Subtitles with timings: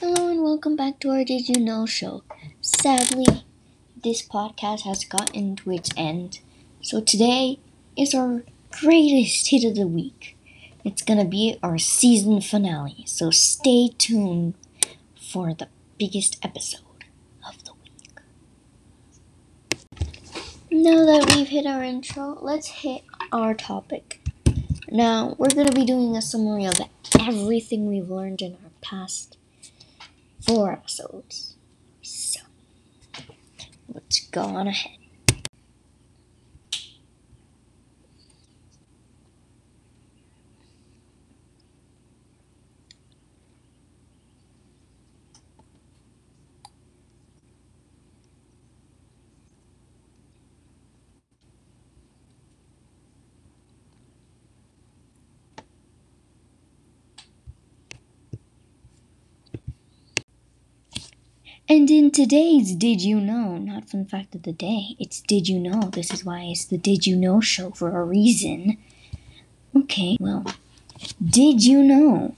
[0.00, 2.22] Hello and welcome back to our Did You Know show.
[2.62, 3.44] Sadly,
[4.02, 6.40] this podcast has gotten to its end.
[6.80, 7.58] So today
[7.98, 10.38] is our greatest hit of the week.
[10.84, 13.04] It's gonna be our season finale.
[13.04, 14.54] So stay tuned
[15.20, 15.68] for the
[15.98, 17.04] biggest episode
[17.46, 18.20] of the week.
[20.70, 24.26] Now that we've hit our intro, let's hit our topic.
[24.90, 26.80] Now, we're gonna be doing a summary of
[27.20, 29.36] everything we've learned in our past
[30.46, 31.56] four episodes.
[32.02, 32.40] So,
[33.92, 34.99] let's go on ahead.
[61.70, 65.60] And in today's Did You Know, not fun fact of the day, it's Did You
[65.60, 65.82] Know.
[65.82, 68.76] This is why it's the Did You Know show for a reason.
[69.76, 70.44] Okay, well,
[71.24, 72.34] did you know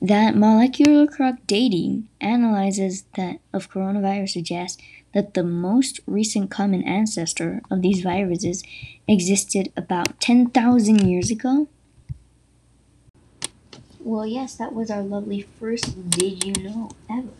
[0.00, 4.80] that molecular clock dating analyzes that of coronavirus suggests
[5.14, 8.62] that the most recent common ancestor of these viruses
[9.08, 11.66] existed about 10,000 years ago?
[13.98, 17.30] Well, yes, that was our lovely first Did You Know ever.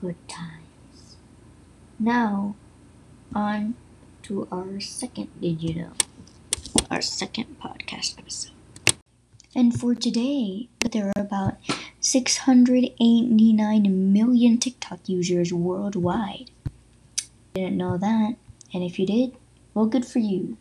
[0.00, 1.16] Good times.
[1.98, 2.54] Now,
[3.34, 3.74] on
[4.24, 5.92] to our second Did You Know?
[6.90, 8.52] Our second podcast episode.
[9.54, 11.54] And for today, there are about
[12.00, 16.50] 689 million TikTok users worldwide.
[17.54, 18.36] Didn't know that,
[18.74, 19.34] and if you did,
[19.72, 20.58] well, good for you.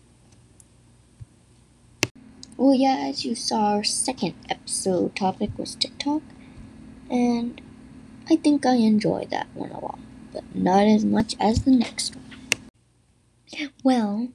[2.55, 6.22] Well, yeah, as you saw, our second episode topic was TikTok,
[7.09, 7.59] and
[8.27, 9.99] I think I enjoyed that one a lot,
[10.33, 13.69] but not as much as the next one.
[13.83, 14.30] Well,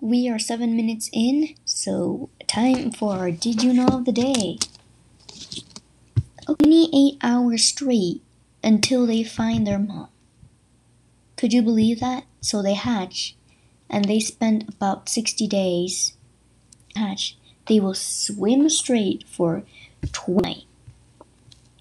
[0.00, 4.58] we are seven minutes in, so time for Did You Know of the Day.
[6.46, 8.22] 28 hours straight
[8.64, 10.08] until they find their mom.
[11.36, 12.24] Could you believe that?
[12.40, 13.36] So they hatch,
[13.88, 16.14] and they spend about 60 days
[16.96, 17.36] hatch.
[17.68, 19.62] They will swim straight for
[20.12, 20.66] 20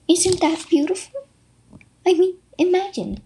[0.08, 1.15] isn't that beautiful?
[2.06, 3.22] I mean, imagine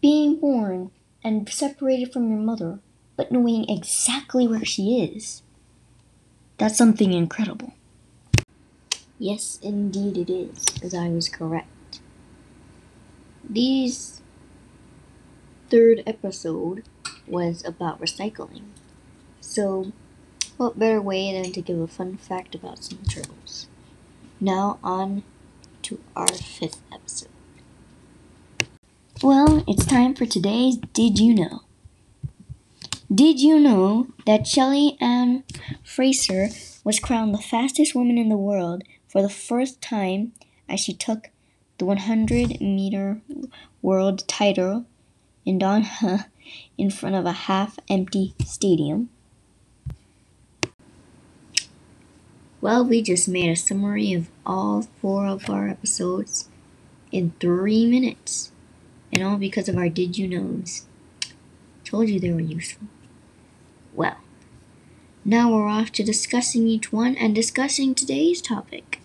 [0.00, 0.90] being born
[1.24, 2.80] and separated from your mother,
[3.16, 5.42] but knowing exactly where she is.
[6.58, 7.74] That's something incredible.
[9.18, 12.00] Yes, indeed it is, as I was correct.
[13.48, 14.20] These
[15.70, 16.84] third episode
[17.26, 18.64] was about recycling.
[19.40, 19.92] So,
[20.56, 23.68] what better way than to give a fun fact about some turtles?
[24.40, 25.24] Now on
[25.82, 27.31] to our fifth episode.
[29.22, 31.60] Well, it's time for today's Did You Know?
[33.14, 35.44] Did you know that Shelly Ann
[35.84, 36.48] Fraser
[36.82, 40.32] was crowned the fastest woman in the world for the first time
[40.68, 41.30] as she took
[41.78, 43.20] the 100 meter
[43.80, 44.86] world title
[45.46, 46.26] in Doha
[46.76, 49.08] in front of a half empty stadium?
[52.60, 56.48] Well, we just made a summary of all four of our episodes
[57.12, 58.51] in three minutes.
[59.12, 60.86] And all because of our Did You Knows.
[61.84, 62.88] Told you they were useful.
[63.92, 64.16] Well,
[65.24, 69.00] now we're off to discussing each one and discussing today's topic.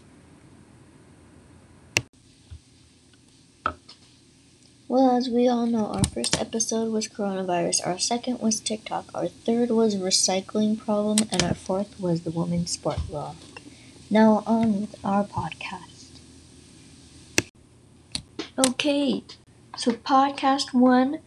[4.87, 9.27] Well, as we all know, our first episode was coronavirus, our second was TikTok, our
[9.27, 13.35] third was recycling problem, and our fourth was the women's sport law.
[14.09, 16.07] Now on with our podcast.
[18.57, 19.23] Okay,
[19.77, 21.19] so podcast one,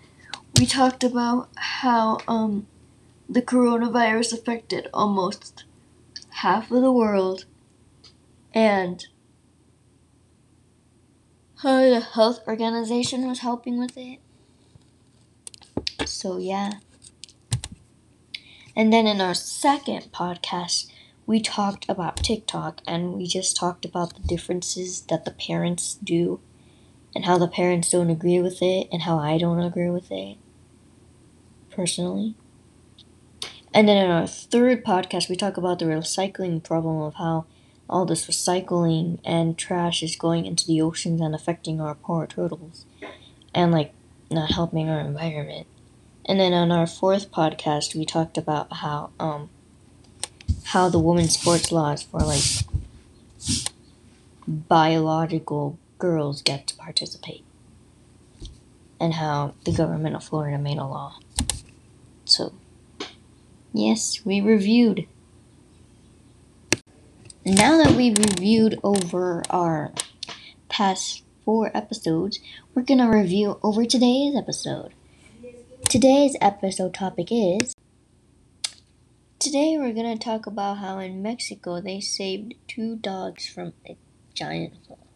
[0.58, 2.66] we talked about how um
[3.28, 5.62] the coronavirus affected almost
[6.30, 7.44] half of the world
[8.52, 9.06] and
[11.62, 14.18] how the health organization was helping with it.
[16.04, 16.72] So yeah.
[18.74, 20.90] And then in our second podcast,
[21.24, 26.40] we talked about TikTok and we just talked about the differences that the parents do
[27.14, 30.36] and how the parents don't agree with it and how I don't agree with it
[31.70, 32.34] personally.
[33.72, 37.46] And then in our third podcast, we talk about the recycling problem of how
[37.88, 42.84] all this recycling and trash is going into the oceans and affecting our poor turtles
[43.54, 43.92] and like
[44.30, 45.66] not helping our environment.
[46.24, 49.50] And then on our fourth podcast, we talked about how um
[50.66, 52.44] how the women's sports laws for like
[54.46, 57.44] biological girls get to participate.
[58.98, 61.18] And how the government of Florida made a law.
[62.24, 62.52] So,
[63.72, 65.06] yes, we reviewed.
[67.46, 69.92] Now that we've reviewed over our
[70.68, 72.40] past four episodes,
[72.74, 74.92] we're gonna review over today's episode.
[75.88, 77.74] Today's episode topic is
[79.40, 83.96] Today we're gonna talk about how in Mexico they saved two dogs from a
[84.34, 85.09] giant hole.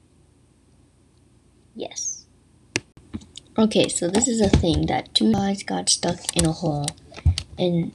[1.75, 2.26] Yes.
[3.56, 6.87] Okay, so this is a thing that two dogs got stuck in a hole
[7.56, 7.93] in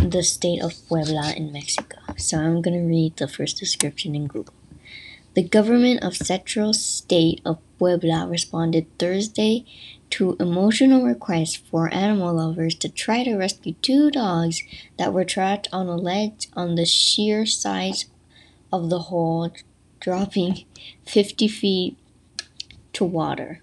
[0.00, 1.98] the state of Puebla in Mexico.
[2.16, 4.54] So I'm gonna read the first description in Google.
[5.34, 9.64] The government of Central State of Puebla responded Thursday
[10.10, 14.62] to emotional requests for animal lovers to try to rescue two dogs
[14.98, 18.04] that were trapped on a ledge on the sheer sides
[18.70, 19.50] of the hole,
[20.00, 20.64] dropping
[21.06, 21.96] 50 feet
[22.94, 23.60] to water.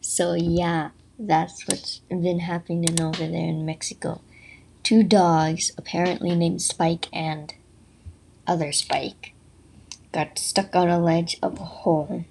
[0.00, 4.20] So, yeah, that's what's been happening over there in Mexico.
[4.82, 7.54] Two dogs, apparently named Spike and
[8.46, 9.34] other Spike,
[10.12, 12.24] got stuck on a ledge of a hole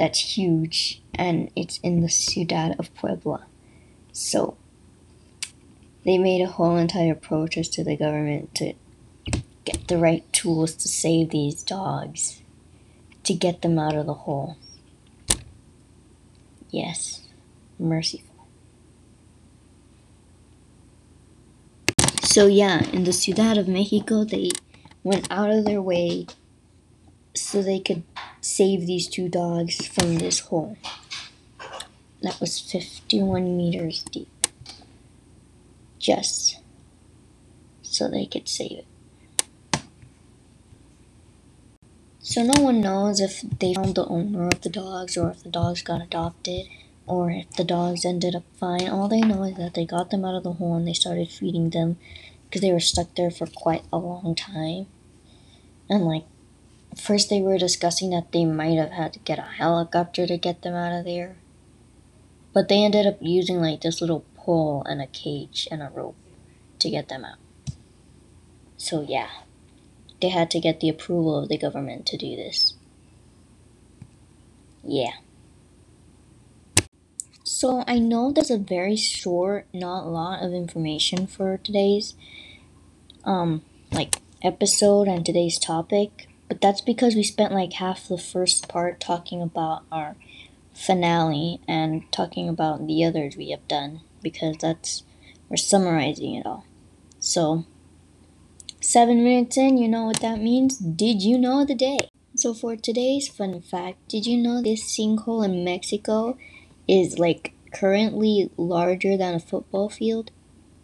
[0.00, 3.44] that's huge and it's in the Ciudad of Puebla.
[4.12, 4.56] So
[6.04, 8.72] they made a whole entire protest to the government to
[9.66, 12.39] get the right tools to save these dogs,
[13.30, 14.56] to get them out of the hole.
[16.70, 17.28] Yes,
[17.78, 18.26] merciful.
[22.24, 24.50] So, yeah, in the Ciudad of Mexico, they
[25.04, 26.26] went out of their way
[27.32, 28.02] so they could
[28.40, 30.76] save these two dogs from this hole
[32.22, 34.28] that was 51 meters deep.
[36.00, 36.58] Just
[37.82, 38.86] so they could save it.
[42.30, 45.48] So no one knows if they found the owner of the dogs or if the
[45.48, 46.68] dogs got adopted
[47.04, 48.88] or if the dogs ended up fine.
[48.88, 51.28] All they know is that they got them out of the hole and they started
[51.28, 51.98] feeding them
[52.44, 54.86] because they were stuck there for quite a long time.
[55.88, 56.22] And like
[56.96, 60.62] first they were discussing that they might have had to get a helicopter to get
[60.62, 61.34] them out of there.
[62.54, 66.14] But they ended up using like this little pole and a cage and a rope
[66.78, 67.38] to get them out.
[68.76, 69.30] So yeah,
[70.20, 72.74] they had to get the approval of the government to do this.
[74.82, 75.12] Yeah.
[77.44, 82.14] So I know there's a very short, not a lot of information for today's
[83.24, 83.62] um
[83.92, 89.00] like episode and today's topic, but that's because we spent like half the first part
[89.00, 90.16] talking about our
[90.72, 95.02] finale and talking about the others we have done because that's
[95.48, 96.64] we're summarizing it all.
[97.18, 97.66] So,
[98.80, 100.78] seven minutes in, you know what that means?
[100.78, 101.98] Did you know the day?
[102.34, 106.38] So, for today's fun fact, did you know this sinkhole in Mexico
[106.88, 110.30] is like currently larger than a football field?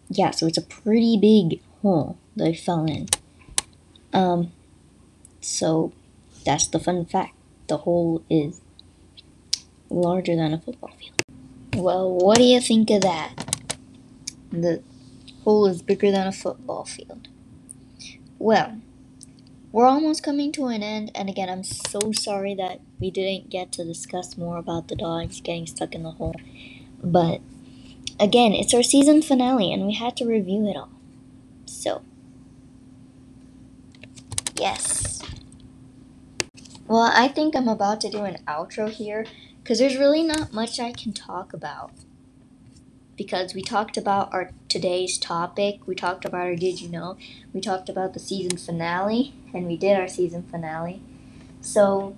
[0.09, 3.07] Yeah, so it's a pretty big hole that I fell in.
[4.13, 4.51] Um,
[5.41, 5.93] so
[6.45, 7.33] that's the fun fact.
[7.67, 8.61] The hole is
[9.89, 11.23] larger than a football field.
[11.75, 13.33] Well, what do you think of that?
[14.51, 14.81] The
[15.43, 17.27] hole is bigger than a football field.
[18.39, 18.81] Well,
[19.71, 23.71] we're almost coming to an end, and again, I'm so sorry that we didn't get
[23.73, 26.35] to discuss more about the dogs getting stuck in the hole.
[27.03, 27.41] But
[28.19, 30.89] again, it's our season finale, and we had to review it all.
[31.65, 32.03] So,
[34.59, 35.21] yes.
[36.87, 39.25] Well, I think I'm about to do an outro here
[39.63, 41.91] because there's really not much I can talk about.
[43.17, 47.17] Because we talked about our today's topic, we talked about our Did You Know,
[47.51, 51.01] we talked about the season finale, and we did our season finale.
[51.59, 52.15] So,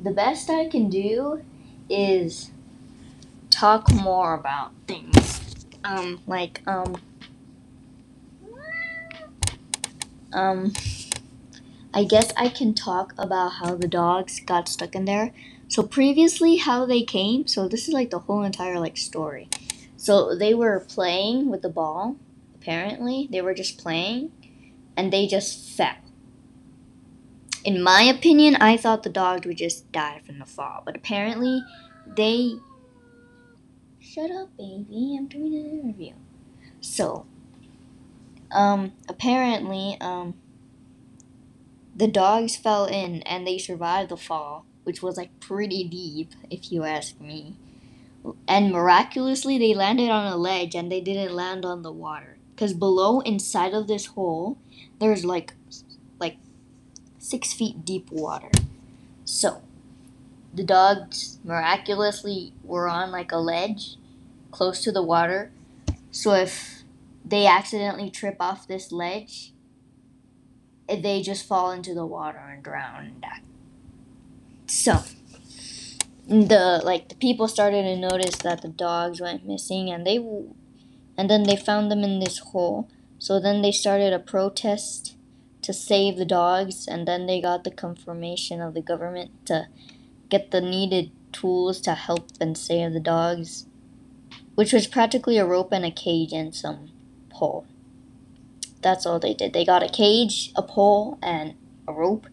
[0.00, 1.42] the best I can do
[1.88, 2.50] is
[3.50, 5.66] talk more about things.
[5.82, 7.00] Um, like, um,
[10.32, 10.72] um,
[11.94, 15.32] I guess I can talk about how the dogs got stuck in there.
[15.68, 19.48] So previously how they came, so this is like the whole entire like story.
[19.98, 22.16] So they were playing with the ball,
[22.54, 23.28] apparently.
[23.30, 24.32] They were just playing
[24.96, 25.96] and they just fell.
[27.64, 31.62] In my opinion, I thought the dogs would just die from the fall, but apparently
[32.06, 32.54] they
[34.00, 35.16] Shut up, baby.
[35.18, 36.14] I'm doing an interview.
[36.80, 37.26] So,
[38.50, 40.34] um apparently um
[41.94, 46.72] the dogs fell in and they survived the fall, which was like pretty deep, if
[46.72, 47.56] you ask me.
[48.46, 52.38] And miraculously, they landed on a ledge and they didn't land on the water.
[52.54, 54.58] Because below, inside of this hole,
[54.98, 55.54] there's like,
[56.18, 56.36] like
[57.18, 58.50] six feet deep water.
[59.24, 59.62] So,
[60.52, 63.96] the dogs miraculously were on like a ledge
[64.50, 65.52] close to the water.
[66.10, 66.82] So, if
[67.24, 69.52] they accidentally trip off this ledge,
[70.88, 73.22] eh, they just fall into the water and drown.
[74.66, 75.02] So,
[76.28, 80.18] the like the people started to notice that the dogs went missing and they
[81.16, 82.88] and then they found them in this hole.
[83.18, 85.16] So then they started a protest
[85.62, 89.68] to save the dogs and then they got the confirmation of the government to
[90.28, 93.66] get the needed tools to help and save the dogs,
[94.54, 96.90] which was practically a rope and a cage and some
[97.30, 97.66] pole.
[98.82, 99.54] That's all they did.
[99.54, 101.54] They got a cage, a pole, and
[101.88, 102.26] a rope,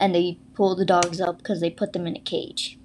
[0.00, 2.78] and they pulled the dogs up because they put them in a cage.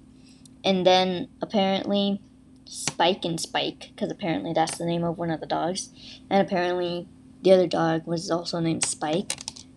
[0.68, 2.20] And then apparently,
[2.66, 5.88] Spike and Spike, because apparently that's the name of one of the dogs,
[6.28, 7.08] and apparently
[7.40, 9.32] the other dog was also named Spike.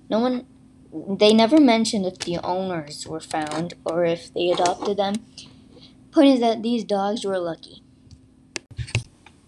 [0.10, 0.46] No one,
[0.92, 5.16] they never mentioned if the owners were found or if they adopted them.
[6.12, 7.82] Point is that these dogs were lucky.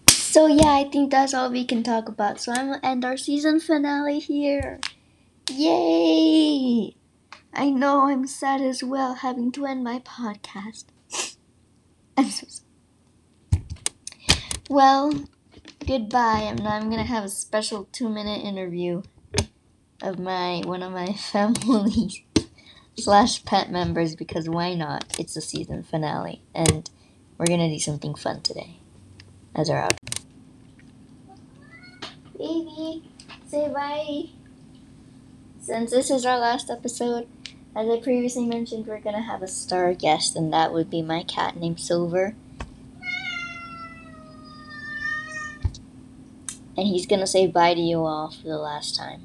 [0.08, 2.40] So yeah, I think that's all we can talk about.
[2.40, 4.80] So I'm gonna end our season finale here.
[5.50, 6.96] Yay!
[7.52, 10.84] I know I'm sad as well having to end my podcast.
[12.16, 13.64] I'm so sorry.
[14.68, 15.12] Well,
[15.86, 16.40] goodbye.
[16.46, 19.02] And I'm gonna have a special two minute interview
[20.02, 22.24] of my one of my family
[22.96, 25.18] slash pet members because why not?
[25.18, 26.88] It's the season finale and
[27.38, 28.78] we're gonna do something fun today
[29.54, 30.24] as our outro.
[32.38, 33.02] Baby,
[33.46, 34.30] say bye.
[35.60, 37.26] Since this is our last episode,
[37.76, 41.24] as I previously mentioned, we're gonna have a star guest, and that would be my
[41.24, 42.34] cat named Silver.
[46.76, 49.22] And he's gonna say bye to you all for the last time.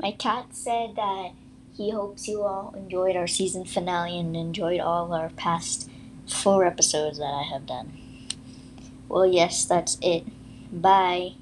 [0.00, 1.32] My cat said that
[1.76, 5.88] he hopes you all enjoyed our season finale and enjoyed all our past
[6.26, 7.92] four episodes that I have done.
[9.08, 10.24] Well, yes, that's it.
[10.72, 11.34] Bye.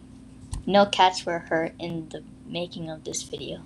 [0.66, 3.62] No cats were hurt in the making of this video.